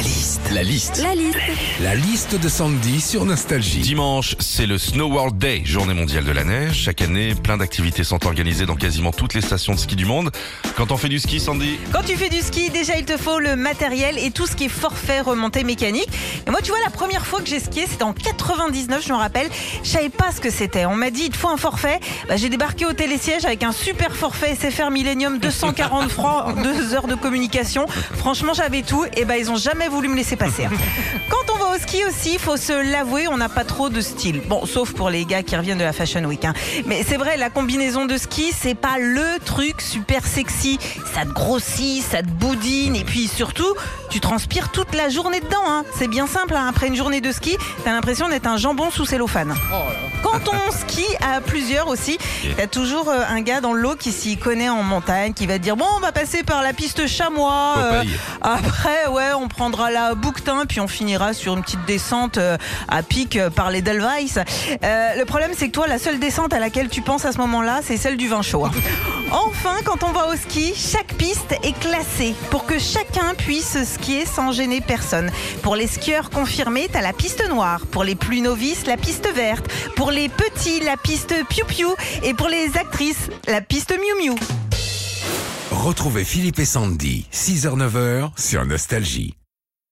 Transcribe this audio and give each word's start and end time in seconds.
La 0.00 0.06
liste. 0.06 0.40
La 0.54 0.62
liste. 0.62 1.02
La 1.02 1.14
liste. 1.14 1.38
La 1.82 1.94
liste 1.94 2.34
de 2.34 2.48
Sandy 2.48 3.02
sur 3.02 3.26
Nostalgie. 3.26 3.80
Dimanche, 3.80 4.34
c'est 4.38 4.64
le 4.64 4.78
Snow 4.78 5.08
World 5.08 5.36
Day, 5.36 5.60
journée 5.66 5.92
mondiale 5.92 6.24
de 6.24 6.32
la 6.32 6.42
neige. 6.42 6.74
Chaque 6.74 7.02
année, 7.02 7.34
plein 7.34 7.58
d'activités 7.58 8.02
sont 8.02 8.24
organisées 8.24 8.64
dans 8.64 8.76
quasiment 8.76 9.12
toutes 9.12 9.34
les 9.34 9.42
stations 9.42 9.74
de 9.74 9.78
ski 9.78 9.96
du 9.96 10.06
monde. 10.06 10.30
Quand 10.74 10.90
on 10.90 10.96
fait 10.96 11.10
du 11.10 11.18
ski, 11.18 11.38
Sandy 11.38 11.78
Quand 11.92 12.02
tu 12.02 12.16
fais 12.16 12.30
du 12.30 12.40
ski, 12.40 12.70
déjà 12.70 12.96
il 12.96 13.04
te 13.04 13.18
faut 13.18 13.40
le 13.40 13.56
matériel 13.56 14.16
et 14.16 14.30
tout 14.30 14.46
ce 14.46 14.56
qui 14.56 14.64
est 14.64 14.68
forfait, 14.70 15.20
remontée 15.20 15.64
mécanique. 15.64 16.08
Et 16.46 16.50
moi, 16.50 16.60
tu 16.62 16.70
vois, 16.70 16.80
la 16.82 16.90
première 16.90 17.26
fois 17.26 17.40
que 17.42 17.48
j'ai 17.48 17.60
skié, 17.60 17.84
c'était 17.86 18.04
en 18.04 18.14
99, 18.14 19.04
je 19.06 19.12
me 19.12 19.18
rappelle. 19.18 19.50
Je 19.82 19.88
savais 19.90 20.08
pas 20.08 20.32
ce 20.34 20.40
que 20.40 20.50
c'était. 20.50 20.86
On 20.86 20.94
m'a 20.94 21.10
dit, 21.10 21.24
il 21.24 21.30
te 21.30 21.36
faut 21.36 21.48
un 21.48 21.58
forfait. 21.58 22.00
Bah, 22.26 22.38
j'ai 22.38 22.48
débarqué 22.48 22.86
au 22.86 22.94
télésiège 22.94 23.44
avec 23.44 23.62
un 23.62 23.72
super 23.72 24.16
forfait 24.16 24.54
SFR 24.54 24.90
Millennium 24.90 25.38
240 25.38 26.10
francs, 26.10 26.54
deux 26.62 26.94
heures 26.94 27.06
de 27.06 27.16
communication. 27.16 27.84
Franchement, 28.16 28.54
j'avais 28.54 28.80
tout. 28.80 29.04
Et 29.18 29.26
bah, 29.26 29.36
ils 29.36 29.50
ont 29.50 29.56
jamais 29.56 29.89
voulu 29.90 30.08
me 30.08 30.16
laisser 30.16 30.36
passer. 30.36 30.64
hein. 30.66 30.70
au 31.74 31.78
ski 31.78 32.04
aussi, 32.08 32.38
faut 32.38 32.56
se 32.56 32.72
l'avouer, 32.92 33.28
on 33.28 33.36
n'a 33.36 33.48
pas 33.48 33.64
trop 33.64 33.88
de 33.88 34.00
style. 34.00 34.40
Bon, 34.48 34.66
sauf 34.66 34.92
pour 34.92 35.10
les 35.10 35.24
gars 35.24 35.42
qui 35.42 35.56
reviennent 35.56 35.78
de 35.78 35.84
la 35.84 35.92
Fashion 35.92 36.24
Week. 36.24 36.44
hein. 36.44 36.52
Mais 36.86 37.04
c'est 37.06 37.16
vrai, 37.16 37.36
la 37.36 37.50
combinaison 37.50 38.06
de 38.06 38.16
ski, 38.16 38.52
c'est 38.56 38.74
pas 38.74 38.98
le 38.98 39.38
truc 39.44 39.80
super 39.80 40.26
sexy. 40.26 40.78
Ça 41.14 41.22
te 41.22 41.30
grossit, 41.32 42.02
ça 42.02 42.22
te 42.22 42.28
boudine, 42.28 42.96
et 42.96 43.04
puis 43.04 43.28
surtout, 43.28 43.74
tu 44.10 44.20
transpires 44.20 44.70
toute 44.70 44.94
la 44.94 45.08
journée 45.08 45.40
dedans. 45.40 45.56
hein. 45.66 45.84
C'est 45.96 46.08
bien 46.08 46.26
simple. 46.26 46.54
hein. 46.56 46.66
Après 46.68 46.88
une 46.88 46.96
journée 46.96 47.20
de 47.20 47.30
ski, 47.32 47.56
t'as 47.84 47.92
l'impression 47.92 48.28
d'être 48.28 48.46
un 48.46 48.56
jambon 48.56 48.90
sous 48.90 49.04
cellophane. 49.04 49.54
Quand 50.22 50.40
on 50.52 50.72
skie 50.72 51.06
à 51.22 51.40
plusieurs 51.40 51.88
aussi, 51.88 52.18
t'as 52.56 52.66
toujours 52.66 53.08
euh, 53.08 53.22
un 53.28 53.40
gars 53.40 53.60
dans 53.60 53.72
le 53.72 53.80
lot 53.80 53.96
qui 53.96 54.12
s'y 54.12 54.36
connaît 54.36 54.68
en 54.68 54.82
montagne, 54.82 55.32
qui 55.32 55.46
va 55.46 55.54
te 55.58 55.62
dire 55.62 55.76
bon, 55.76 55.86
on 55.96 56.00
va 56.00 56.12
passer 56.12 56.42
par 56.42 56.62
la 56.62 56.72
piste 56.72 57.06
chamois. 57.06 57.74
euh, 57.78 58.02
après, 58.42 59.06
ouais, 59.08 59.32
on 59.34 59.48
prendra 59.48 59.90
la 59.90 60.14
bouquetin, 60.14 60.66
puis 60.66 60.80
on 60.80 60.88
finira 60.88 61.32
sur 61.32 61.56
une 61.56 61.59
petite 61.62 61.84
descente 61.86 62.38
euh, 62.38 62.56
à 62.88 63.02
pic 63.02 63.36
euh, 63.36 63.50
par 63.50 63.70
les 63.70 63.82
Delweiss. 63.82 64.38
Euh, 64.82 65.14
le 65.18 65.24
problème, 65.24 65.52
c'est 65.56 65.66
que 65.68 65.72
toi, 65.72 65.86
la 65.86 65.98
seule 65.98 66.18
descente 66.18 66.52
à 66.52 66.58
laquelle 66.58 66.88
tu 66.88 67.02
penses 67.02 67.24
à 67.24 67.32
ce 67.32 67.38
moment-là, 67.38 67.80
c'est 67.84 67.96
celle 67.96 68.16
du 68.16 68.28
vin 68.28 68.42
chaud. 68.42 68.64
hein. 68.66 68.70
Enfin, 69.32 69.76
quand 69.84 70.02
on 70.02 70.10
va 70.10 70.26
au 70.28 70.36
ski, 70.36 70.72
chaque 70.74 71.14
piste 71.14 71.52
est 71.62 71.78
classée 71.78 72.34
pour 72.50 72.66
que 72.66 72.80
chacun 72.80 73.34
puisse 73.36 73.76
skier 73.84 74.26
sans 74.26 74.50
gêner 74.50 74.80
personne. 74.80 75.30
Pour 75.62 75.76
les 75.76 75.86
skieurs 75.86 76.30
confirmés, 76.30 76.88
t'as 76.92 77.00
la 77.00 77.12
piste 77.12 77.48
noire. 77.48 77.86
Pour 77.86 78.02
les 78.02 78.16
plus 78.16 78.40
novices, 78.40 78.86
la 78.86 78.96
piste 78.96 79.28
verte. 79.32 79.66
Pour 79.94 80.10
les 80.10 80.28
petits, 80.28 80.80
la 80.80 80.96
piste 80.96 81.32
piou-piou. 81.48 81.94
Et 82.24 82.34
pour 82.34 82.48
les 82.48 82.76
actrices, 82.76 83.30
la 83.46 83.60
piste 83.60 83.92
miou-miou. 83.92 84.34
Retrouvez 85.70 86.24
Philippe 86.24 86.58
et 86.58 86.64
Sandy, 86.64 87.26
6h-9h 87.32 88.30
sur 88.36 88.66
Nostalgie. 88.66 89.34